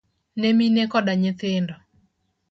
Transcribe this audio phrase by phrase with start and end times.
[0.39, 1.75] ne mine koda nyithindo.